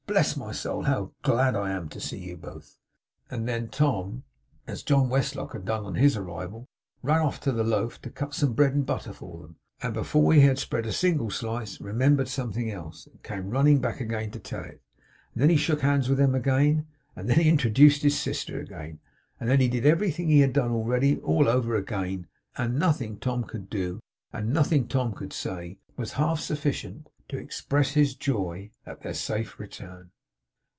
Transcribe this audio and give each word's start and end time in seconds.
Bless 0.07 0.35
my 0.35 0.51
soul, 0.51 0.83
how 0.83 1.13
glad 1.21 1.55
I 1.55 1.71
am 1.71 1.87
to 1.87 2.01
see 2.01 2.17
you 2.17 2.35
both!' 2.35 2.75
And 3.29 3.47
then 3.47 3.69
Tom 3.69 4.25
(as 4.67 4.83
John 4.83 5.07
Westlock 5.07 5.53
had 5.53 5.63
done 5.63 5.85
on 5.85 5.95
his 5.95 6.17
arrival) 6.17 6.67
ran 7.01 7.21
off 7.21 7.39
to 7.41 7.51
the 7.53 7.63
loaf 7.63 8.01
to 8.01 8.09
cut 8.09 8.33
some 8.33 8.51
bread 8.51 8.73
and 8.73 8.85
butter 8.85 9.13
for 9.13 9.37
them; 9.41 9.55
and 9.81 9.93
before 9.93 10.33
he 10.33 10.41
had 10.41 10.59
spread 10.59 10.85
a 10.85 10.91
single 10.91 11.29
slice, 11.29 11.79
remembered 11.79 12.27
something 12.27 12.69
else, 12.69 13.07
and 13.07 13.23
came 13.23 13.51
running 13.51 13.79
back 13.79 14.01
again 14.01 14.31
to 14.31 14.39
tell 14.39 14.65
it; 14.65 14.81
and 15.33 15.43
then 15.43 15.49
he 15.49 15.55
shook 15.55 15.79
hands 15.79 16.09
with 16.09 16.17
them 16.17 16.35
again; 16.35 16.87
and 17.15 17.29
then 17.29 17.39
he 17.39 17.47
introduced 17.47 18.01
his 18.03 18.19
sister 18.19 18.59
again; 18.59 18.99
and 19.39 19.49
then 19.49 19.61
he 19.61 19.69
did 19.69 19.85
everything 19.85 20.27
he 20.27 20.41
had 20.41 20.51
done 20.51 20.71
already 20.71 21.21
all 21.21 21.47
over 21.47 21.73
again; 21.77 22.27
and 22.57 22.77
nothing 22.77 23.17
Tom 23.17 23.45
could 23.45 23.69
do, 23.69 24.01
and 24.33 24.51
nothing 24.53 24.89
Tom 24.89 25.13
could 25.13 25.31
say, 25.31 25.77
was 25.95 26.11
half 26.13 26.41
sufficient 26.41 27.07
to 27.29 27.37
express 27.37 27.91
his 27.91 28.13
joy 28.13 28.69
at 28.85 28.99
their 29.03 29.13
safe 29.13 29.57
return. 29.57 30.11